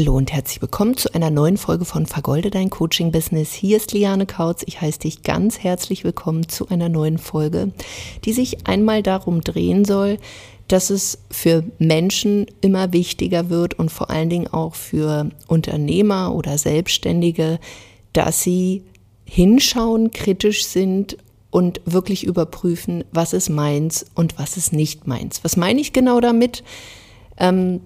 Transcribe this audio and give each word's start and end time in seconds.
Hallo 0.00 0.16
und 0.16 0.32
herzlich 0.32 0.62
willkommen 0.62 0.96
zu 0.96 1.12
einer 1.12 1.28
neuen 1.28 1.58
Folge 1.58 1.84
von 1.84 2.06
Vergolde 2.06 2.48
dein 2.50 2.70
Coaching 2.70 3.12
Business. 3.12 3.52
Hier 3.52 3.76
ist 3.76 3.92
Liane 3.92 4.24
Kautz. 4.24 4.62
Ich 4.64 4.80
heiße 4.80 5.00
dich 5.00 5.22
ganz 5.24 5.58
herzlich 5.58 6.04
willkommen 6.04 6.48
zu 6.48 6.70
einer 6.70 6.88
neuen 6.88 7.18
Folge, 7.18 7.72
die 8.24 8.32
sich 8.32 8.66
einmal 8.66 9.02
darum 9.02 9.42
drehen 9.42 9.84
soll, 9.84 10.16
dass 10.68 10.88
es 10.88 11.18
für 11.30 11.64
Menschen 11.78 12.46
immer 12.62 12.94
wichtiger 12.94 13.50
wird 13.50 13.78
und 13.78 13.90
vor 13.90 14.08
allen 14.08 14.30
Dingen 14.30 14.46
auch 14.46 14.74
für 14.74 15.28
Unternehmer 15.48 16.34
oder 16.34 16.56
Selbstständige, 16.56 17.60
dass 18.14 18.42
sie 18.42 18.84
hinschauen, 19.26 20.12
kritisch 20.12 20.64
sind 20.64 21.18
und 21.50 21.82
wirklich 21.84 22.24
überprüfen, 22.24 23.04
was 23.12 23.34
ist 23.34 23.50
meins 23.50 24.06
und 24.14 24.38
was 24.38 24.56
ist 24.56 24.72
nicht 24.72 25.06
meins. 25.06 25.44
Was 25.44 25.58
meine 25.58 25.78
ich 25.78 25.92
genau 25.92 26.22
damit? 26.22 26.64
Ähm, 27.36 27.80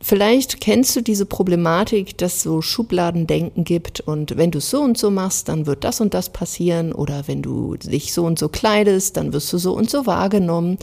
Vielleicht 0.00 0.60
kennst 0.60 0.94
du 0.94 1.00
diese 1.00 1.26
Problematik, 1.26 2.16
dass 2.18 2.42
so 2.42 2.62
Schubladendenken 2.62 3.64
gibt 3.64 4.00
und 4.00 4.36
wenn 4.36 4.52
du 4.52 4.60
so 4.60 4.80
und 4.80 4.96
so 4.96 5.10
machst, 5.10 5.48
dann 5.48 5.66
wird 5.66 5.82
das 5.82 6.00
und 6.00 6.14
das 6.14 6.30
passieren 6.30 6.92
oder 6.92 7.26
wenn 7.26 7.42
du 7.42 7.76
dich 7.76 8.12
so 8.12 8.24
und 8.24 8.38
so 8.38 8.48
kleidest, 8.48 9.16
dann 9.16 9.32
wirst 9.32 9.52
du 9.52 9.58
so 9.58 9.72
und 9.72 9.90
so 9.90 10.06
wahrgenommen. 10.06 10.78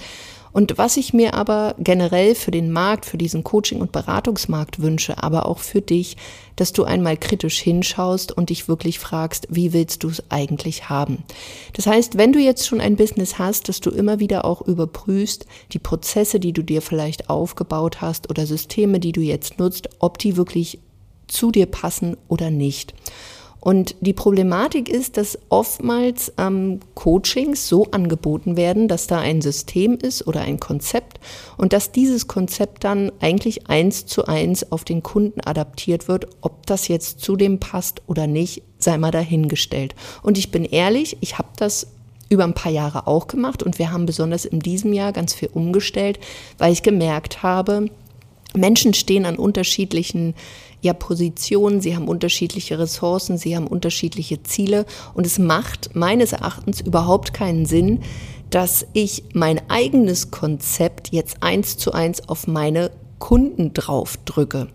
Und 0.56 0.78
was 0.78 0.96
ich 0.96 1.14
mir 1.14 1.34
aber 1.34 1.76
generell 1.80 2.34
für 2.34 2.50
den 2.50 2.72
Markt, 2.72 3.06
für 3.06 3.18
diesen 3.18 3.44
Coaching- 3.44 3.82
und 3.82 3.92
Beratungsmarkt 3.92 4.82
wünsche, 4.82 5.22
aber 5.22 5.48
auch 5.48 5.60
für 5.60 5.82
dich, 5.82 6.16
dass 6.56 6.72
du 6.72 6.86
einmal 6.86 7.18
kritisch 7.18 7.60
hinschaust 7.60 8.32
und 8.32 8.50
dich 8.50 8.70
wirklich 8.70 8.98
fragst, 8.98 9.48
wie 9.50 9.74
willst 9.74 10.04
du 10.04 10.08
es 10.08 10.24
eigentlich 10.30 10.88
haben? 10.88 11.24
Das 11.74 11.88
heißt, 11.88 12.18
wenn 12.18 12.32
du 12.32 12.40
jetzt 12.40 12.66
schon 12.66 12.80
ein 12.80 12.96
Business 12.96 13.38
hast, 13.38 13.68
dass 13.68 13.82
du 13.82 13.90
immer 13.90 14.22
wieder 14.22 14.46
auch 14.46 14.62
überprüfst, 14.62 15.46
die 15.74 15.80
Prozesse, 15.80 16.40
die 16.40 16.54
du 16.54 16.62
dir 16.62 16.82
vielleicht 16.82 17.30
aufgebaut 17.30 18.00
hast 18.00 18.30
oder 18.30 18.46
Systeme, 18.46 19.02
die 19.02 19.12
du 19.12 19.20
jetzt 19.20 19.60
nutzt, 19.60 19.90
ob 20.00 20.20
die 20.20 20.38
wirklich 20.38 20.80
zu 21.28 21.52
dir 21.52 21.66
passen 21.66 22.16
oder 22.30 22.50
nicht. 22.50 22.94
Und 23.66 23.96
die 24.00 24.14
Problematik 24.14 24.90
ist, 24.90 25.18
dass 25.18 25.40
oftmals 25.50 26.32
ähm, 26.38 26.82
Coachings 26.94 27.68
so 27.68 27.86
angeboten 27.86 28.58
werden, 28.58 28.88
dass 28.88 29.08
da 29.08 29.20
ein 29.20 29.42
System 29.42 29.98
ist 29.98 30.28
oder 30.28 30.42
ein 30.42 30.60
Konzept 30.60 31.20
und 31.58 31.74
dass 31.74 31.92
dieses 31.92 32.28
Konzept 32.28 32.84
dann 32.84 33.12
eigentlich 33.22 33.68
eins 33.68 34.06
zu 34.06 34.26
eins 34.26 34.72
auf 34.72 34.84
den 34.84 35.02
Kunden 35.02 35.42
adaptiert 35.42 36.08
wird. 36.08 36.28
Ob 36.42 36.68
das 36.68 36.88
jetzt 36.90 37.22
zu 37.22 37.36
dem 37.36 37.60
passt 37.60 38.04
oder 38.06 38.28
nicht, 38.28 38.62
sei 38.78 39.00
mal 39.00 39.10
dahingestellt. 39.10 39.96
Und 40.22 40.38
ich 40.38 40.52
bin 40.52 40.64
ehrlich, 40.64 41.18
ich 41.22 41.40
habe 41.40 41.50
das 41.58 41.88
über 42.30 42.44
ein 42.44 42.54
paar 42.54 42.72
Jahre 42.72 43.08
auch 43.08 43.26
gemacht 43.26 43.64
und 43.64 43.80
wir 43.80 43.92
haben 43.92 44.06
besonders 44.06 44.46
in 44.46 44.60
diesem 44.60 44.94
Jahr 44.94 45.12
ganz 45.12 45.34
viel 45.34 45.50
umgestellt, 45.52 46.20
weil 46.60 46.72
ich 46.72 46.84
gemerkt 46.84 47.42
habe, 47.42 47.88
Menschen 48.56 48.94
stehen 48.94 49.26
an 49.26 49.38
unterschiedlichen 49.38 50.36
ja, 50.86 50.94
Positionen, 50.94 51.82
sie 51.82 51.96
haben 51.96 52.08
unterschiedliche 52.08 52.78
Ressourcen, 52.78 53.38
sie 53.38 53.56
haben 53.56 53.66
unterschiedliche 53.66 54.44
Ziele. 54.44 54.86
Und 55.16 55.26
es 55.26 55.40
macht 55.40 55.96
meines 55.96 56.32
Erachtens 56.32 56.80
überhaupt 56.80 57.34
keinen 57.34 57.66
Sinn, 57.66 58.02
dass 58.52 58.86
ich 58.94 59.24
mein 59.34 59.60
eigenes 59.68 60.30
Konzept 60.30 61.10
jetzt 61.12 61.42
eins 61.42 61.78
zu 61.78 61.92
eins 61.92 62.30
auf 62.30 62.46
meine 62.46 62.92
Kunden 63.20 63.74
drauf 63.74 64.18
drücke. 64.26 64.68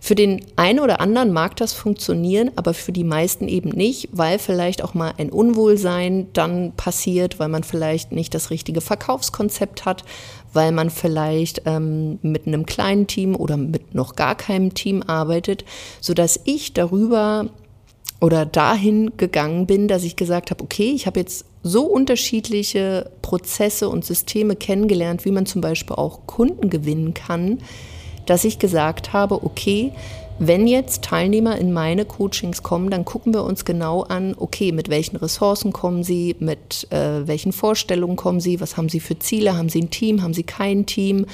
Für 0.00 0.14
den 0.14 0.44
einen 0.56 0.80
oder 0.80 1.00
anderen 1.00 1.32
mag 1.32 1.56
das 1.56 1.72
funktionieren, 1.72 2.50
aber 2.56 2.74
für 2.74 2.92
die 2.92 3.04
meisten 3.04 3.48
eben 3.48 3.70
nicht, 3.70 4.08
weil 4.12 4.38
vielleicht 4.38 4.82
auch 4.82 4.94
mal 4.94 5.14
ein 5.18 5.30
Unwohlsein 5.30 6.28
dann 6.32 6.72
passiert, 6.72 7.38
weil 7.38 7.48
man 7.48 7.64
vielleicht 7.64 8.12
nicht 8.12 8.34
das 8.34 8.50
richtige 8.50 8.80
Verkaufskonzept 8.80 9.84
hat, 9.84 10.04
weil 10.52 10.72
man 10.72 10.90
vielleicht 10.90 11.62
ähm, 11.66 12.18
mit 12.22 12.46
einem 12.46 12.66
kleinen 12.66 13.06
Team 13.06 13.34
oder 13.34 13.56
mit 13.56 13.94
noch 13.94 14.14
gar 14.14 14.34
keinem 14.34 14.74
Team 14.74 15.02
arbeitet, 15.02 15.64
so 16.00 16.14
dass 16.14 16.40
ich 16.44 16.72
darüber 16.72 17.50
oder 18.20 18.46
dahin 18.46 19.16
gegangen 19.16 19.66
bin, 19.66 19.88
dass 19.88 20.04
ich 20.04 20.16
gesagt 20.16 20.50
habe, 20.50 20.64
okay, 20.64 20.92
ich 20.94 21.06
habe 21.06 21.20
jetzt 21.20 21.44
so 21.62 21.84
unterschiedliche 21.84 23.10
Prozesse 23.22 23.88
und 23.88 24.04
Systeme 24.04 24.56
kennengelernt, 24.56 25.24
wie 25.24 25.30
man 25.30 25.46
zum 25.46 25.60
Beispiel 25.60 25.96
auch 25.96 26.26
Kunden 26.26 26.70
gewinnen 26.70 27.14
kann, 27.14 27.58
dass 28.26 28.44
ich 28.44 28.58
gesagt 28.58 29.12
habe, 29.12 29.44
okay, 29.44 29.92
wenn 30.40 30.68
jetzt 30.68 31.02
Teilnehmer 31.02 31.58
in 31.58 31.72
meine 31.72 32.04
Coachings 32.04 32.62
kommen, 32.62 32.90
dann 32.90 33.04
gucken 33.04 33.34
wir 33.34 33.42
uns 33.42 33.64
genau 33.64 34.02
an, 34.02 34.34
okay, 34.36 34.70
mit 34.70 34.88
welchen 34.88 35.16
Ressourcen 35.16 35.72
kommen 35.72 36.04
sie, 36.04 36.36
mit 36.38 36.86
äh, 36.90 37.26
welchen 37.26 37.52
Vorstellungen 37.52 38.16
kommen 38.16 38.40
sie, 38.40 38.60
was 38.60 38.76
haben 38.76 38.88
sie 38.88 39.00
für 39.00 39.18
Ziele, 39.18 39.56
haben 39.56 39.68
sie 39.68 39.82
ein 39.82 39.90
Team, 39.90 40.22
haben 40.22 40.34
sie 40.34 40.44
kein 40.44 40.86
Team, 40.86 41.26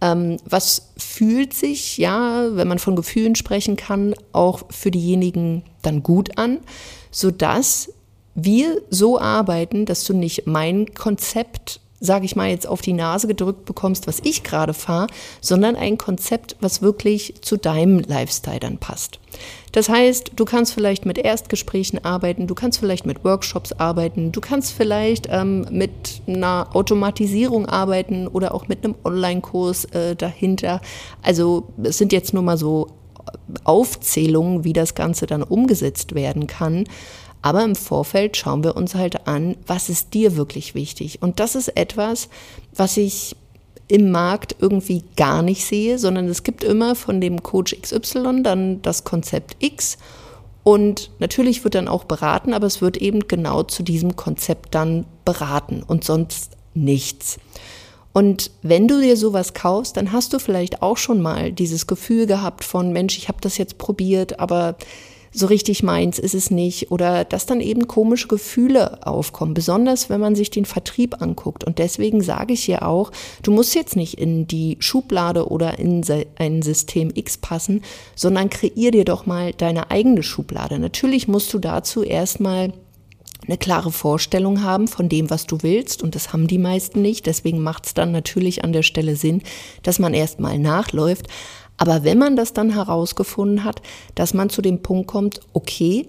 ähm, 0.00 0.36
was 0.44 0.92
fühlt 0.96 1.54
sich, 1.54 1.98
ja, 1.98 2.54
wenn 2.54 2.68
man 2.68 2.78
von 2.78 2.96
Gefühlen 2.96 3.34
sprechen 3.34 3.76
kann, 3.76 4.14
auch 4.32 4.64
für 4.70 4.90
diejenigen 4.90 5.62
dann 5.82 6.02
gut 6.02 6.38
an, 6.38 6.58
sodass 7.10 7.92
wir 8.34 8.82
so 8.90 9.18
arbeiten, 9.18 9.86
dass 9.86 10.04
du 10.04 10.12
nicht 10.12 10.46
mein 10.46 10.92
Konzept 10.94 11.80
sage 12.00 12.24
ich 12.24 12.36
mal, 12.36 12.48
jetzt 12.48 12.66
auf 12.66 12.80
die 12.80 12.92
Nase 12.92 13.26
gedrückt 13.26 13.64
bekommst, 13.64 14.06
was 14.06 14.20
ich 14.22 14.42
gerade 14.42 14.74
fahre, 14.74 15.06
sondern 15.40 15.76
ein 15.76 15.98
Konzept, 15.98 16.56
was 16.60 16.82
wirklich 16.82 17.34
zu 17.40 17.56
deinem 17.56 18.00
Lifestyle 18.00 18.60
dann 18.60 18.78
passt. 18.78 19.18
Das 19.72 19.88
heißt, 19.88 20.32
du 20.36 20.44
kannst 20.44 20.72
vielleicht 20.72 21.04
mit 21.04 21.18
Erstgesprächen 21.18 22.04
arbeiten, 22.04 22.46
du 22.46 22.54
kannst 22.54 22.78
vielleicht 22.78 23.06
mit 23.06 23.24
Workshops 23.24 23.72
arbeiten, 23.72 24.32
du 24.32 24.40
kannst 24.40 24.72
vielleicht 24.72 25.28
ähm, 25.30 25.66
mit 25.70 26.22
einer 26.26 26.68
Automatisierung 26.72 27.66
arbeiten 27.66 28.26
oder 28.26 28.54
auch 28.54 28.68
mit 28.68 28.84
einem 28.84 28.94
Online-Kurs 29.04 29.86
äh, 29.86 30.16
dahinter. 30.16 30.80
Also 31.22 31.68
es 31.82 31.98
sind 31.98 32.12
jetzt 32.12 32.32
nur 32.32 32.42
mal 32.42 32.56
so 32.56 32.88
Aufzählungen, 33.64 34.64
wie 34.64 34.72
das 34.72 34.94
Ganze 34.94 35.26
dann 35.26 35.42
umgesetzt 35.42 36.14
werden 36.14 36.46
kann. 36.46 36.84
Aber 37.46 37.62
im 37.62 37.76
Vorfeld 37.76 38.36
schauen 38.36 38.64
wir 38.64 38.74
uns 38.74 38.96
halt 38.96 39.28
an, 39.28 39.56
was 39.68 39.88
ist 39.88 40.14
dir 40.14 40.34
wirklich 40.34 40.74
wichtig. 40.74 41.22
Und 41.22 41.38
das 41.38 41.54
ist 41.54 41.68
etwas, 41.76 42.28
was 42.74 42.96
ich 42.96 43.36
im 43.86 44.10
Markt 44.10 44.56
irgendwie 44.58 45.04
gar 45.16 45.42
nicht 45.42 45.64
sehe, 45.64 45.96
sondern 46.00 46.26
es 46.26 46.42
gibt 46.42 46.64
immer 46.64 46.96
von 46.96 47.20
dem 47.20 47.44
Coach 47.44 47.76
XY 47.80 48.42
dann 48.42 48.82
das 48.82 49.04
Konzept 49.04 49.54
X 49.60 49.96
und 50.64 51.12
natürlich 51.20 51.62
wird 51.62 51.76
dann 51.76 51.86
auch 51.86 52.02
beraten, 52.02 52.52
aber 52.52 52.66
es 52.66 52.80
wird 52.82 52.96
eben 52.96 53.28
genau 53.28 53.62
zu 53.62 53.84
diesem 53.84 54.16
Konzept 54.16 54.74
dann 54.74 55.06
beraten 55.24 55.84
und 55.86 56.02
sonst 56.02 56.56
nichts. 56.74 57.38
Und 58.12 58.50
wenn 58.62 58.88
du 58.88 59.00
dir 59.00 59.16
sowas 59.16 59.54
kaufst, 59.54 59.96
dann 59.96 60.10
hast 60.10 60.32
du 60.32 60.40
vielleicht 60.40 60.82
auch 60.82 60.96
schon 60.96 61.22
mal 61.22 61.52
dieses 61.52 61.86
Gefühl 61.86 62.26
gehabt 62.26 62.64
von, 62.64 62.92
Mensch, 62.92 63.16
ich 63.16 63.28
habe 63.28 63.38
das 63.40 63.56
jetzt 63.56 63.78
probiert, 63.78 64.40
aber 64.40 64.74
so 65.36 65.46
richtig 65.46 65.82
meins 65.82 66.18
ist 66.18 66.34
es 66.34 66.50
nicht 66.50 66.90
oder 66.90 67.24
dass 67.24 67.44
dann 67.44 67.60
eben 67.60 67.86
komische 67.86 68.26
Gefühle 68.26 69.06
aufkommen, 69.06 69.52
besonders 69.52 70.08
wenn 70.08 70.18
man 70.18 70.34
sich 70.34 70.48
den 70.48 70.64
Vertrieb 70.64 71.20
anguckt. 71.20 71.62
Und 71.62 71.78
deswegen 71.78 72.22
sage 72.22 72.54
ich 72.54 72.64
hier 72.64 72.86
auch, 72.88 73.12
du 73.42 73.52
musst 73.52 73.74
jetzt 73.74 73.96
nicht 73.96 74.14
in 74.14 74.46
die 74.46 74.78
Schublade 74.80 75.50
oder 75.50 75.78
in 75.78 76.02
ein 76.38 76.62
System 76.62 77.10
X 77.14 77.36
passen, 77.36 77.82
sondern 78.14 78.48
kreier 78.48 78.92
dir 78.92 79.04
doch 79.04 79.26
mal 79.26 79.52
deine 79.52 79.90
eigene 79.90 80.22
Schublade. 80.22 80.78
Natürlich 80.78 81.28
musst 81.28 81.52
du 81.52 81.58
dazu 81.58 82.02
erstmal 82.02 82.72
eine 83.46 83.58
klare 83.58 83.92
Vorstellung 83.92 84.62
haben 84.62 84.88
von 84.88 85.10
dem, 85.10 85.28
was 85.28 85.46
du 85.46 85.58
willst. 85.62 86.02
Und 86.02 86.14
das 86.14 86.32
haben 86.32 86.46
die 86.46 86.58
meisten 86.58 87.02
nicht. 87.02 87.26
Deswegen 87.26 87.62
macht 87.62 87.86
es 87.86 87.94
dann 87.94 88.10
natürlich 88.10 88.64
an 88.64 88.72
der 88.72 88.82
Stelle 88.82 89.16
Sinn, 89.16 89.42
dass 89.82 89.98
man 89.98 90.14
erstmal 90.14 90.58
nachläuft. 90.58 91.28
Aber 91.76 92.04
wenn 92.04 92.18
man 92.18 92.36
das 92.36 92.52
dann 92.52 92.70
herausgefunden 92.70 93.64
hat, 93.64 93.82
dass 94.14 94.34
man 94.34 94.50
zu 94.50 94.62
dem 94.62 94.82
Punkt 94.82 95.08
kommt, 95.08 95.40
okay, 95.52 96.08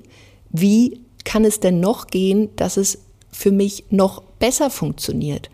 wie 0.50 1.01
kann 1.25 1.44
es 1.44 1.59
denn 1.59 1.79
noch 1.79 2.07
gehen, 2.07 2.50
dass 2.55 2.78
es 2.78 3.00
für 3.31 3.51
mich 3.51 3.85
noch 3.89 4.22
besser 4.39 4.69
funktioniert? 4.69 5.50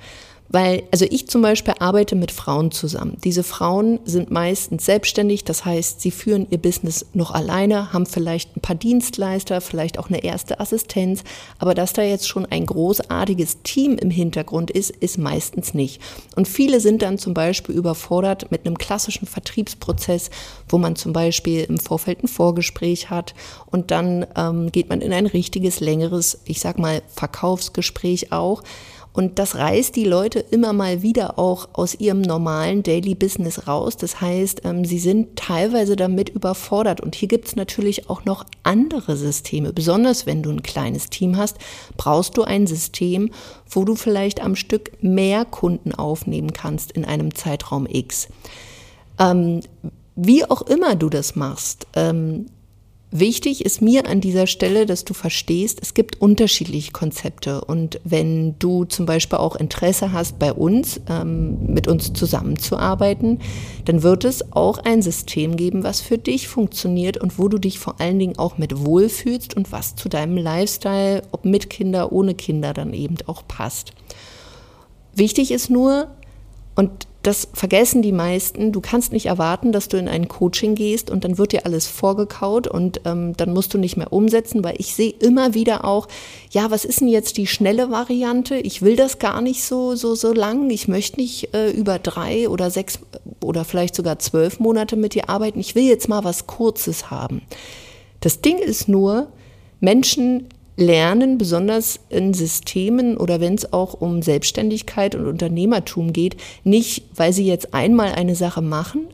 Weil, 0.54 0.84
also 0.92 1.06
ich 1.10 1.28
zum 1.28 1.42
Beispiel 1.42 1.74
arbeite 1.80 2.16
mit 2.16 2.30
Frauen 2.32 2.70
zusammen. 2.70 3.18
Diese 3.24 3.42
Frauen 3.42 4.00
sind 4.06 4.30
meistens 4.30 4.86
selbstständig, 4.86 5.44
das 5.44 5.66
heißt, 5.66 6.00
sie 6.00 6.12
führen 6.12 6.46
ihr 6.52 6.60
Business 6.60 7.08
noch 7.14 7.32
alleine, 7.32 7.92
haben 7.92 8.06
vielleicht 8.06 8.56
ein 8.56 8.62
paar 8.62 8.76
Dienstleister, 8.76 9.62
vielleicht 9.62 9.98
auch 9.98 10.10
eine 10.10 10.24
erste 10.24 10.60
Assistenz, 10.60 11.24
aber 11.58 11.74
dass 11.74 11.94
da 11.94 12.04
jetzt 12.04 12.28
schon 12.28 12.46
ein 12.46 12.68
großartiges 12.68 13.64
Team 13.64 13.98
im 13.98 14.12
Hintergrund 14.12 14.70
ist, 14.70 14.92
ist 14.92 15.18
meistens 15.18 15.74
nicht. 15.74 16.00
Und 16.36 16.48
viele 16.48 16.80
sind 16.80 17.02
dann 17.02 17.18
zum 17.18 17.34
Beispiel 17.34 17.74
überfordert 17.74 18.52
mit 18.52 18.68
einem 18.68 18.78
klassischen 18.78 19.26
Vertriebsprozess, 19.26 20.30
wo 20.70 20.78
man 20.78 20.96
zum 20.96 21.14
Beispiel 21.14 21.64
im 21.64 21.80
Vorfeld 21.80 22.24
ein 22.24 22.28
Vorgespräch 22.28 23.10
hat 23.10 23.34
und 23.72 23.90
dann 23.90 24.28
ähm, 24.38 24.72
geht 24.72 24.90
man 24.90 25.02
in 25.02 25.14
ein 25.14 25.26
richtiges, 25.26 25.80
längeres, 25.80 26.42
ich 26.46 26.60
sag 26.60 26.78
mal, 26.78 27.02
Verkaufsgespräch 27.08 28.32
auch. 28.32 28.62
Und 29.14 29.38
das 29.38 29.56
reißt 29.56 29.96
die 29.96 30.06
Leute 30.06 30.40
immer 30.40 30.74
mal 30.74 31.04
wieder 31.04 31.38
auch 31.38 31.70
aus 31.74 31.94
ihrem 31.94 32.22
normalen 32.22 32.82
Daily 32.82 33.14
Business 33.14 33.68
raus. 33.68 33.96
Das 33.96 34.20
heißt, 34.22 34.62
ähm, 34.66 34.86
sie 34.86 34.98
sind 34.98 35.36
teilweise 35.36 35.96
damit 35.96 36.30
überfordert. 36.30 37.00
Und 37.00 37.14
hier 37.14 37.28
gibt 37.28 37.48
es 37.48 37.56
natürlich 37.56 38.10
auch 38.10 38.26
noch 38.26 38.44
andere 38.64 39.16
Systeme. 39.16 39.72
Besonders 39.72 40.26
wenn 40.26 40.42
du 40.42 40.50
ein 40.50 40.64
kleines 40.64 41.12
Team 41.12 41.38
hast, 41.38 41.58
brauchst 41.96 42.38
du 42.38 42.44
ein 42.44 42.66
System, 42.66 43.30
wo 43.70 43.86
du 43.86 43.96
vielleicht 43.96 44.42
am 44.42 44.56
Stück 44.56 44.92
mehr 45.02 45.46
Kunden 45.46 45.94
aufnehmen 45.94 46.52
kannst 46.52 46.92
in 46.92 47.06
einem 47.06 47.36
Zeitraum 47.36 47.86
X. 47.88 48.30
Ähm, 49.20 49.62
wie 50.16 50.46
auch 50.46 50.64
immer 50.64 50.96
du 50.96 51.10
das 51.10 51.36
machst, 51.36 51.88
ähm, 51.96 52.48
Wichtig 53.16 53.64
ist 53.64 53.80
mir 53.80 54.08
an 54.08 54.22
dieser 54.22 54.48
Stelle, 54.48 54.88
dass 54.88 55.06
du 55.06 55.14
verstehst, 55.14 55.78
es 55.84 55.94
gibt 55.94 56.20
unterschiedliche 56.20 56.92
Konzepte. 56.92 57.64
Und 57.64 58.00
wenn 58.04 58.58
du 58.58 58.86
zum 58.86 59.06
Beispiel 59.06 59.38
auch 59.38 59.56
Interesse 59.56 60.12
hast, 60.12 60.40
bei 60.40 60.52
uns, 60.52 61.00
ähm, 61.08 61.72
mit 61.72 61.88
uns 61.88 62.14
zusammenzuarbeiten, 62.14 63.40
dann 63.86 64.02
wird 64.02 64.26
es 64.26 64.52
auch 64.54 64.80
ein 64.80 65.04
System 65.04 65.58
geben, 65.58 65.84
was 65.84 66.02
für 66.02 66.18
dich 66.18 66.48
funktioniert 66.48 67.18
und 67.18 67.38
wo 67.38 67.50
du 67.50 67.60
dich 67.60 67.78
vor 67.78 68.02
allen 68.02 68.18
Dingen 68.18 68.40
auch 68.40 68.58
mit 68.58 68.84
wohlfühlst 68.84 69.56
und 69.56 69.72
was 69.72 69.96
zu 69.96 70.10
deinem 70.10 70.38
Lifestyle, 70.38 71.22
ob 71.32 71.46
mit 71.46 71.70
Kinder, 71.70 72.12
ohne 72.12 72.34
Kinder, 72.34 72.74
dann 72.74 72.96
eben 72.96 73.18
auch 73.28 73.48
passt. 73.48 73.94
Wichtig 75.14 75.52
ist 75.52 75.70
nur, 75.70 76.08
und 76.76 77.06
das 77.24 77.48
vergessen 77.54 78.02
die 78.02 78.12
meisten. 78.12 78.74
Du 78.74 78.82
kannst 78.82 79.14
nicht 79.14 79.28
erwarten, 79.28 79.72
dass 79.72 79.88
du 79.88 79.98
in 79.98 80.10
ein 80.10 80.28
Coaching 80.28 80.76
gehst 80.76 81.10
und 81.10 81.24
dann 81.24 81.38
wird 81.38 81.54
dir 81.54 81.66
alles 81.66 81.88
vorgekaut 81.88 82.68
und 82.68 83.00
ähm, 83.06 83.36
dann 83.38 83.54
musst 83.54 83.74
du 83.74 83.78
nicht 83.78 83.96
mehr 83.96 84.12
umsetzen, 84.12 84.62
weil 84.64 84.76
ich 84.78 84.94
sehe 84.94 85.14
immer 85.20 85.54
wieder 85.54 85.86
auch, 85.86 86.10
ja, 86.52 86.70
was 86.70 86.84
ist 86.84 87.00
denn 87.00 87.08
jetzt 87.08 87.38
die 87.38 87.48
schnelle 87.48 87.90
Variante? 87.90 88.58
Ich 88.58 88.82
will 88.82 88.98
das 88.98 89.20
gar 89.20 89.42
nicht 89.42 89.64
so, 89.64 89.96
so, 89.96 90.16
so 90.16 90.34
lang. 90.34 90.70
Ich 90.70 90.90
möchte 90.90 91.20
nicht 91.22 91.54
äh, 91.54 91.72
über 91.72 91.98
drei 91.98 92.50
oder 92.50 92.70
sechs 92.70 93.00
oder 93.42 93.64
vielleicht 93.64 93.96
sogar 93.96 94.20
zwölf 94.20 94.60
Monate 94.60 94.98
mit 94.98 95.14
dir 95.14 95.30
arbeiten. 95.30 95.62
Ich 95.62 95.76
will 95.76 95.86
jetzt 95.86 96.10
mal 96.10 96.26
was 96.26 96.46
Kurzes 96.46 97.10
haben. 97.10 97.42
Das 98.20 98.42
Ding 98.42 98.58
ist 98.58 98.90
nur, 98.90 99.28
Menschen 99.80 100.50
lernen, 100.76 101.38
besonders 101.38 102.00
in 102.10 102.34
Systemen 102.34 103.18
oder 103.18 103.40
wenn 103.40 103.56
es 103.56 103.74
auch 103.74 103.94
um 103.94 104.22
Selbstständigkeit 104.22 105.16
und 105.16 105.28
Unternehmertum 105.28 106.14
geht, 106.14 106.38
nicht, 106.64 107.06
weil 107.16 107.34
sie 107.34 107.46
jetzt 107.46 107.74
einmal 107.74 108.14
eine 108.14 108.36
Sache 108.36 108.62
machen, 108.62 109.08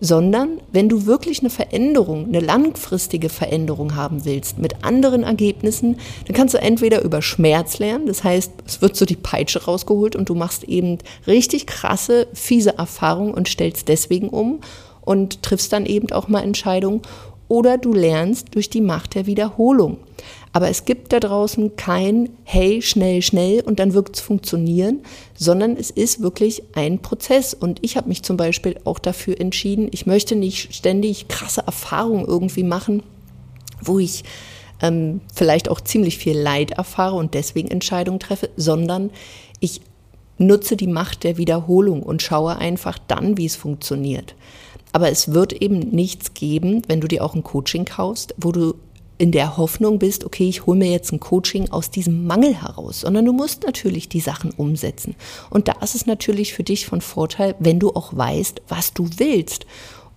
sondern 0.00 0.60
wenn 0.72 0.88
du 0.88 1.06
wirklich 1.06 1.40
eine 1.40 1.50
Veränderung, 1.50 2.26
eine 2.26 2.40
langfristige 2.40 3.30
Veränderung 3.30 3.94
haben 3.94 4.24
willst 4.24 4.58
mit 4.58 4.84
anderen 4.84 5.22
Ergebnissen, 5.22 5.96
dann 6.26 6.36
kannst 6.36 6.54
du 6.54 6.58
entweder 6.58 7.02
über 7.02 7.22
Schmerz 7.22 7.78
lernen, 7.78 8.06
das 8.06 8.22
heißt, 8.22 8.52
es 8.66 8.82
wird 8.82 8.96
so 8.96 9.06
die 9.06 9.16
Peitsche 9.16 9.64
rausgeholt 9.64 10.14
und 10.14 10.28
du 10.28 10.34
machst 10.34 10.64
eben 10.64 10.98
richtig 11.26 11.66
krasse, 11.66 12.26
fiese 12.34 12.76
Erfahrungen 12.76 13.32
und 13.32 13.48
stellst 13.48 13.88
deswegen 13.88 14.28
um 14.28 14.60
und 15.00 15.42
triffst 15.42 15.72
dann 15.72 15.86
eben 15.86 16.12
auch 16.12 16.28
mal 16.28 16.42
Entscheidungen, 16.42 17.00
oder 17.48 17.78
du 17.78 17.92
lernst 17.92 18.54
durch 18.54 18.70
die 18.70 18.80
Macht 18.80 19.14
der 19.14 19.26
Wiederholung. 19.26 19.98
Aber 20.52 20.68
es 20.68 20.84
gibt 20.84 21.12
da 21.12 21.20
draußen 21.20 21.76
kein 21.76 22.30
Hey, 22.44 22.80
schnell, 22.80 23.20
schnell 23.22 23.60
und 23.60 23.78
dann 23.78 23.92
wird 23.92 24.16
es 24.16 24.20
funktionieren, 24.20 25.00
sondern 25.34 25.76
es 25.76 25.90
ist 25.90 26.22
wirklich 26.22 26.62
ein 26.74 27.00
Prozess. 27.00 27.52
Und 27.52 27.78
ich 27.82 27.96
habe 27.96 28.08
mich 28.08 28.22
zum 28.22 28.36
Beispiel 28.36 28.76
auch 28.84 28.98
dafür 28.98 29.38
entschieden, 29.38 29.88
ich 29.92 30.06
möchte 30.06 30.34
nicht 30.34 30.74
ständig 30.74 31.28
krasse 31.28 31.62
Erfahrungen 31.66 32.24
irgendwie 32.24 32.62
machen, 32.62 33.02
wo 33.82 33.98
ich 33.98 34.24
ähm, 34.80 35.20
vielleicht 35.34 35.68
auch 35.68 35.80
ziemlich 35.80 36.18
viel 36.18 36.38
Leid 36.38 36.72
erfahre 36.72 37.16
und 37.16 37.34
deswegen 37.34 37.68
Entscheidungen 37.68 38.20
treffe, 38.20 38.48
sondern 38.56 39.10
ich 39.60 39.80
nutze 40.38 40.76
die 40.76 40.86
Macht 40.86 41.24
der 41.24 41.36
Wiederholung 41.36 42.02
und 42.02 42.22
schaue 42.22 42.56
einfach 42.56 42.98
dann, 43.08 43.36
wie 43.36 43.46
es 43.46 43.56
funktioniert. 43.56 44.34
Aber 44.92 45.10
es 45.10 45.32
wird 45.32 45.52
eben 45.52 45.78
nichts 45.78 46.34
geben, 46.34 46.82
wenn 46.86 47.00
du 47.00 47.08
dir 47.08 47.24
auch 47.24 47.34
ein 47.34 47.42
Coaching 47.42 47.84
kaufst, 47.84 48.34
wo 48.38 48.52
du 48.52 48.74
in 49.18 49.32
der 49.32 49.56
Hoffnung 49.56 49.98
bist, 49.98 50.24
okay, 50.24 50.48
ich 50.48 50.66
hole 50.66 50.78
mir 50.78 50.90
jetzt 50.90 51.12
ein 51.12 51.20
Coaching 51.20 51.70
aus 51.70 51.90
diesem 51.90 52.26
Mangel 52.26 52.54
heraus, 52.54 53.00
sondern 53.00 53.24
du 53.24 53.32
musst 53.32 53.64
natürlich 53.64 54.08
die 54.08 54.20
Sachen 54.20 54.50
umsetzen. 54.50 55.14
Und 55.48 55.68
da 55.68 55.72
ist 55.82 55.94
es 55.94 56.06
natürlich 56.06 56.52
für 56.52 56.64
dich 56.64 56.86
von 56.86 57.00
Vorteil, 57.00 57.54
wenn 57.58 57.78
du 57.78 57.90
auch 57.90 58.14
weißt, 58.14 58.62
was 58.68 58.92
du 58.92 59.08
willst. 59.16 59.66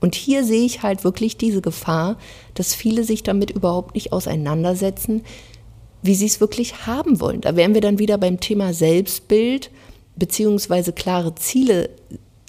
Und 0.01 0.15
hier 0.15 0.43
sehe 0.43 0.65
ich 0.65 0.83
halt 0.83 1.03
wirklich 1.03 1.37
diese 1.37 1.61
Gefahr, 1.61 2.17
dass 2.53 2.75
viele 2.75 3.03
sich 3.03 3.23
damit 3.23 3.51
überhaupt 3.51 3.95
nicht 3.95 4.11
auseinandersetzen, 4.11 5.23
wie 6.01 6.15
sie 6.15 6.25
es 6.25 6.39
wirklich 6.39 6.87
haben 6.87 7.19
wollen. 7.19 7.41
Da 7.41 7.55
wären 7.55 7.73
wir 7.73 7.81
dann 7.81 7.99
wieder 7.99 8.17
beim 8.17 8.39
Thema 8.39 8.73
Selbstbild 8.73 9.71
beziehungsweise 10.19 10.93
klare 10.93 11.33
Ziele 11.35 11.89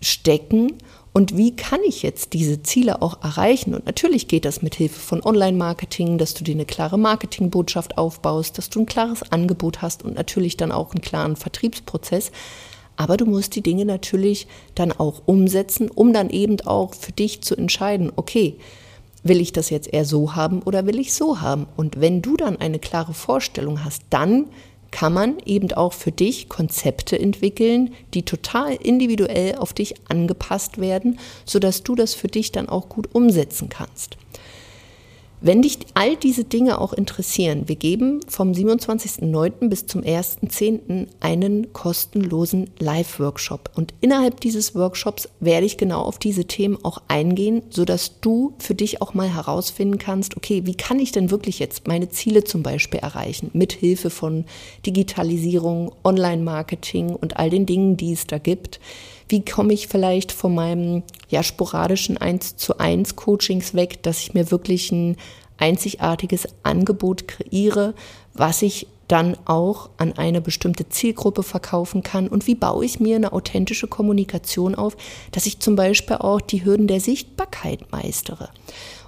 stecken 0.03 0.75
und 1.13 1.37
wie 1.37 1.57
kann 1.57 1.81
ich 1.85 2.03
jetzt 2.03 2.35
diese 2.35 2.63
Ziele 2.63 3.03
auch 3.03 3.23
erreichen? 3.23 3.75
Und 3.75 3.87
natürlich 3.87 4.29
geht 4.29 4.45
das 4.45 4.63
mit 4.63 4.77
Hilfe 4.77 5.01
von 5.01 5.23
Online-Marketing, 5.23 6.19
dass 6.19 6.35
du 6.35 6.45
dir 6.45 6.55
eine 6.55 6.67
klare 6.67 6.99
Marketingbotschaft 6.99 7.99
aufbaust, 7.99 8.59
dass 8.59 8.71
du 8.71 8.81
ein 8.81 8.87
klares 8.87 9.31
Angebot 9.33 9.83
hast 9.83 10.05
und 10.05 10.15
natürlich 10.15 10.57
dann 10.57 10.71
auch 10.71 10.93
einen 10.93 11.03
klaren 11.03 11.35
Vertriebsprozess. 11.35 12.31
Aber 12.97 13.17
du 13.17 13.27
musst 13.27 13.57
die 13.57 13.63
Dinge 13.63 13.85
natürlich 13.85 14.47
dann 14.77 14.93
auch 14.93 15.23
umsetzen, 15.27 15.91
um 15.91 16.13
dann 16.13 16.31
eben 16.31 16.61
auch 16.61 16.95
für 16.95 17.13
dich 17.13 17.43
zu 17.43 17.57
entscheiden, 17.57 18.13
okay, 18.15 18.59
will 19.25 19.41
ich 19.41 19.53
das 19.53 19.71
jetzt 19.71 19.93
eher 19.93 20.05
so 20.05 20.37
haben 20.37 20.63
oder 20.63 20.87
will 20.87 21.01
ich 21.01 21.13
so 21.13 21.41
haben? 21.41 21.67
Und 21.77 22.01
wenn 22.01 22.23
du 22.23 22.37
dann 22.37 22.57
eine 22.57 22.79
klare 22.79 23.15
Vorstellung 23.15 23.85
hast, 23.85 24.03
dann 24.11 24.47
kann 24.91 25.13
man 25.13 25.39
eben 25.45 25.73
auch 25.73 25.93
für 25.93 26.13
dich 26.13 26.49
Konzepte 26.49 27.19
entwickeln, 27.19 27.95
die 28.15 28.25
total 28.25 28.75
individuell 28.75 29.57
auf 29.57 29.73
dich 29.73 29.95
angepasst 30.09 30.81
werden, 30.81 31.19
sodass 31.45 31.83
du 31.83 31.95
das 31.95 32.15
für 32.15 32.29
dich 32.29 32.53
dann 32.53 32.69
auch 32.69 32.89
gut 32.89 33.09
umsetzen 33.15 33.69
kannst. 33.69 34.17
Wenn 35.43 35.63
dich 35.63 35.79
all 35.95 36.17
diese 36.17 36.45
Dinge 36.45 36.79
auch 36.79 36.93
interessieren, 36.93 37.63
wir 37.67 37.77
geben 37.77 38.21
vom 38.29 38.53
27.09. 38.53 39.71
bis 39.71 39.87
zum 39.87 40.03
1.10. 40.03 41.07
einen 41.21 41.73
kostenlosen 41.73 42.69
Live-Workshop. 42.79 43.71
Und 43.75 43.95
innerhalb 44.03 44.41
dieses 44.41 44.75
Workshops 44.75 45.31
werde 45.41 45.65
ich 45.65 45.79
genau 45.79 46.03
auf 46.03 46.19
diese 46.19 46.45
Themen 46.45 46.77
auch 46.83 47.01
eingehen, 47.09 47.63
sodass 47.71 48.21
du 48.21 48.53
für 48.59 48.75
dich 48.75 49.01
auch 49.01 49.15
mal 49.15 49.35
herausfinden 49.35 49.97
kannst, 49.97 50.37
okay, 50.37 50.67
wie 50.67 50.75
kann 50.75 50.99
ich 50.99 51.11
denn 51.11 51.31
wirklich 51.31 51.59
jetzt 51.59 51.89
meine 51.89 52.11
Ziele 52.11 52.45
zum 52.45 52.63
Beispiel 52.63 53.01
erreichen, 53.01 53.49
mit 53.55 53.73
Hilfe 53.73 54.11
von 54.11 54.45
Digitalisierung, 54.85 55.93
Online-Marketing 56.05 57.17
und 57.17 57.39
all 57.39 57.49
den 57.49 57.65
Dingen, 57.65 57.97
die 57.97 58.13
es 58.13 58.27
da 58.27 58.37
gibt 58.37 58.79
wie 59.31 59.45
komme 59.45 59.73
ich 59.73 59.89
vielleicht 59.89 60.33
von 60.33 60.55
meinem 60.55 61.03
ja, 61.29 61.43
sporadischen 61.43 62.19
1 62.19 62.57
zu 62.57 62.79
1 62.79 63.17
Coachings 63.17 63.75
weg, 63.75 64.03
dass 64.03 64.21
ich 64.21 64.35
mir 64.35 64.51
wirklich 64.51 64.91
ein 64.91 65.17
einzigartiges 65.59 66.49
Angebot 66.63 67.29
kreiere, 67.29 67.95
was 68.35 68.63
ich 68.63 68.87
dann 69.09 69.37
auch 69.45 69.91
an 69.97 70.13
eine 70.13 70.41
bestimmte 70.41 70.89
Zielgruppe 70.89 71.43
verkaufen 71.43 72.03
kann 72.03 72.29
und 72.29 72.47
wie 72.47 72.55
baue 72.55 72.85
ich 72.85 73.01
mir 73.01 73.17
eine 73.17 73.33
authentische 73.33 73.89
Kommunikation 73.89 74.77
auf, 74.77 74.97
dass 75.33 75.47
ich 75.47 75.59
zum 75.59 75.75
Beispiel 75.75 76.17
auch 76.17 76.41
die 76.41 76.65
Hürden 76.65 76.87
der 76.87 77.01
Sichtbarkeit 77.01 77.91
meistere. 77.91 78.51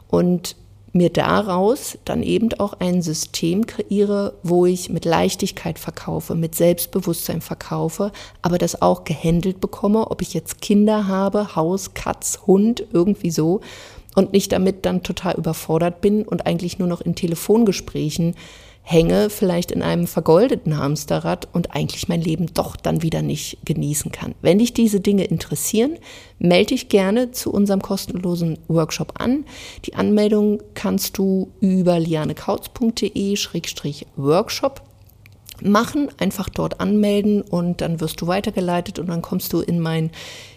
Und 0.08 0.56
mir 0.92 1.10
daraus 1.10 1.98
dann 2.04 2.22
eben 2.22 2.52
auch 2.54 2.74
ein 2.74 3.02
System 3.02 3.66
kreiere, 3.66 4.34
wo 4.42 4.66
ich 4.66 4.90
mit 4.90 5.04
Leichtigkeit 5.04 5.78
verkaufe, 5.78 6.34
mit 6.34 6.54
Selbstbewusstsein 6.54 7.40
verkaufe, 7.40 8.12
aber 8.42 8.58
das 8.58 8.82
auch 8.82 9.04
gehandelt 9.04 9.60
bekomme, 9.60 10.10
ob 10.10 10.20
ich 10.20 10.34
jetzt 10.34 10.60
Kinder 10.60 11.08
habe, 11.08 11.56
Haus, 11.56 11.94
Katz, 11.94 12.40
Hund, 12.46 12.84
irgendwie 12.92 13.30
so 13.30 13.60
und 14.14 14.32
nicht 14.32 14.52
damit 14.52 14.84
dann 14.84 15.02
total 15.02 15.34
überfordert 15.36 16.00
bin 16.02 16.22
und 16.24 16.46
eigentlich 16.46 16.78
nur 16.78 16.88
noch 16.88 17.00
in 17.00 17.14
Telefongesprächen 17.14 18.34
hänge, 18.82 19.30
vielleicht 19.30 19.70
in 19.70 19.80
einem 19.82 20.08
vergoldeten 20.08 20.76
Hamsterrad 20.76 21.48
und 21.52 21.74
eigentlich 21.74 22.08
mein 22.08 22.20
Leben 22.20 22.52
doch 22.52 22.76
dann 22.76 23.02
wieder 23.02 23.22
nicht 23.22 23.58
genießen 23.64 24.12
kann. 24.12 24.34
Wenn 24.42 24.58
dich 24.58 24.74
diese 24.74 25.00
Dinge 25.00 25.24
interessieren, 25.24 25.96
melde 26.38 26.74
dich 26.74 26.88
gerne 26.88 27.30
zu 27.30 27.52
unserem 27.52 27.80
kostenlosen 27.80 28.58
Workshop 28.68 29.20
an. 29.20 29.44
Die 29.84 29.94
Anmeldung 29.94 30.60
kannst 30.74 31.16
du 31.16 31.52
über 31.60 32.00
lianekautz.de-workshop 32.00 34.82
machen, 35.62 36.08
einfach 36.18 36.48
dort 36.48 36.80
anmelden 36.80 37.42
und 37.42 37.80
dann 37.80 38.00
wirst 38.00 38.20
du 38.20 38.26
weitergeleitet 38.26 38.98
und 38.98 39.06
dann 39.08 39.22
kommst 39.22 39.52
du 39.52 39.60
in 39.60 39.78
mein 39.78 40.10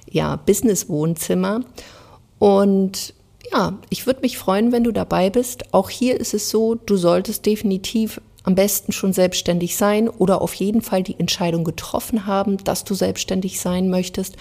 ja, 0.09 0.35
Business-Wohnzimmer. 0.35 1.61
Und 2.39 3.13
ja, 3.51 3.77
ich 3.89 4.05
würde 4.05 4.21
mich 4.21 4.37
freuen, 4.37 4.71
wenn 4.71 4.83
du 4.83 4.91
dabei 4.91 5.29
bist. 5.29 5.73
Auch 5.73 5.89
hier 5.89 6.19
ist 6.19 6.33
es 6.33 6.49
so, 6.49 6.75
du 6.75 6.97
solltest 6.97 7.45
definitiv 7.45 8.21
am 8.43 8.55
besten 8.55 8.91
schon 8.91 9.11
selbstständig 9.11 9.75
sein 9.75 10.07
oder 10.07 10.41
auf 10.41 10.53
jeden 10.53 10.81
Fall 10.81 11.01
die 11.01 11.19
Entscheidung 11.19 11.63
getroffen 11.63 12.27
haben, 12.27 12.57
dass 12.63 12.83
du 12.83 12.93
selbstständig 12.93 13.59
sein 13.59 13.89
möchtest. 13.89 14.35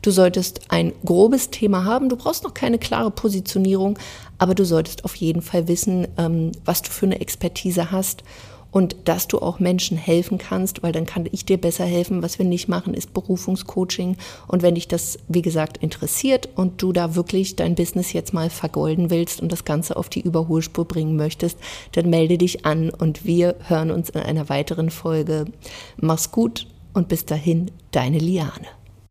Du 0.00 0.10
solltest 0.10 0.60
ein 0.70 0.92
grobes 1.04 1.50
Thema 1.50 1.84
haben. 1.84 2.08
Du 2.08 2.16
brauchst 2.16 2.42
noch 2.42 2.54
keine 2.54 2.78
klare 2.78 3.10
Positionierung, 3.10 3.98
aber 4.38 4.54
du 4.54 4.64
solltest 4.64 5.04
auf 5.04 5.14
jeden 5.14 5.42
Fall 5.42 5.68
wissen, 5.68 6.08
ähm, 6.16 6.52
was 6.64 6.80
du 6.80 6.90
für 6.90 7.06
eine 7.06 7.20
Expertise 7.20 7.90
hast 7.90 8.24
und 8.70 8.96
dass 9.04 9.28
du 9.28 9.38
auch 9.38 9.58
Menschen 9.58 9.96
helfen 9.96 10.38
kannst, 10.38 10.82
weil 10.82 10.92
dann 10.92 11.06
kann 11.06 11.28
ich 11.30 11.44
dir 11.44 11.58
besser 11.58 11.84
helfen. 11.84 12.22
Was 12.22 12.38
wir 12.38 12.46
nicht 12.46 12.68
machen, 12.68 12.94
ist 12.94 13.12
Berufungscoaching. 13.12 14.16
Und 14.46 14.62
wenn 14.62 14.74
dich 14.74 14.88
das, 14.88 15.18
wie 15.28 15.42
gesagt, 15.42 15.78
interessiert 15.78 16.48
und 16.56 16.80
du 16.82 16.92
da 16.92 17.14
wirklich 17.14 17.56
dein 17.56 17.74
Business 17.74 18.12
jetzt 18.12 18.32
mal 18.32 18.50
vergolden 18.50 19.10
willst 19.10 19.40
und 19.40 19.50
das 19.52 19.64
Ganze 19.64 19.96
auf 19.96 20.08
die 20.08 20.20
Überholspur 20.20 20.84
bringen 20.86 21.16
möchtest, 21.16 21.58
dann 21.92 22.10
melde 22.10 22.38
dich 22.38 22.64
an 22.64 22.90
und 22.90 23.24
wir 23.24 23.56
hören 23.66 23.90
uns 23.90 24.10
in 24.10 24.20
einer 24.20 24.48
weiteren 24.48 24.90
Folge. 24.90 25.46
Mach's 25.96 26.30
gut 26.30 26.66
und 26.92 27.08
bis 27.08 27.24
dahin, 27.24 27.70
deine 27.90 28.18
Liane. 28.18 28.79